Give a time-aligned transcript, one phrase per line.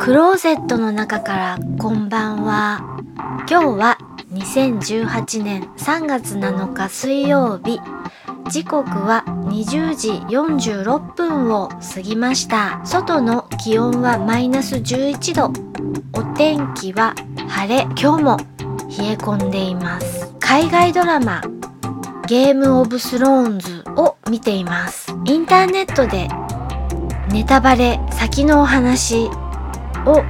[0.00, 3.02] クローゼットの中からこんばんは。
[3.46, 3.98] 今日は
[4.32, 7.78] 2018年3月7日水曜日。
[8.48, 12.80] 時刻は20時46分を過ぎました。
[12.86, 15.52] 外の気温はマイナス11度。
[16.18, 17.14] お天気は
[17.46, 17.82] 晴れ。
[18.00, 20.32] 今日も冷え込んでいます。
[20.40, 21.42] 海外ドラマ
[22.26, 25.14] ゲームオブスローンズを見ています。
[25.26, 26.28] インターネットで
[27.30, 29.28] ネタバレ先のお話
[30.06, 30.22] を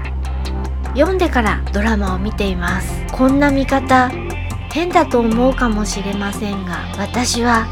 [0.94, 3.04] 読んでからドラマを見ています。
[3.12, 4.10] こんな見方
[4.72, 7.66] 変だと思うかもしれませんが私は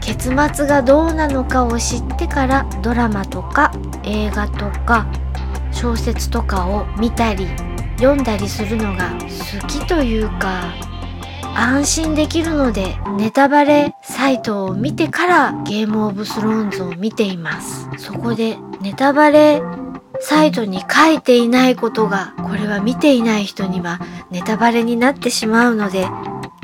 [0.00, 3.72] 結末がどうなのかを知ってからドラマとか
[4.04, 5.06] 映画とか
[5.72, 7.46] 小説とかを見たり
[7.98, 9.10] 読んだりするのが
[9.60, 10.74] 好きというか
[11.54, 17.88] 安心できるのでネタバレサイトを見てからゲームオブスローンズを見ています。
[17.98, 19.62] そこでネタバレ
[20.20, 24.00] サイトに書いていないことがこれは見ていない人には
[24.30, 26.06] ネタバレになってしまうので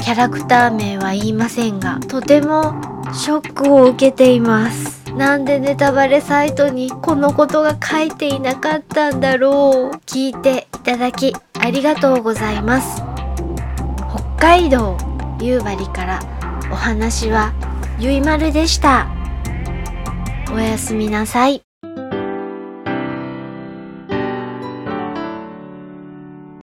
[0.02, 2.80] キャラクター名は言いませんがとても
[3.12, 4.98] ショックを受けています。
[5.12, 9.96] なんでネタバレサイトにこのことが書いていなかったんだろう。
[10.06, 13.02] 聞いていただきありがとうございます。
[14.08, 14.96] 北海道
[15.40, 16.20] 夕張から
[16.70, 17.52] お話は
[17.98, 19.08] ゆいまるでした。
[20.52, 21.67] おやすみなさい。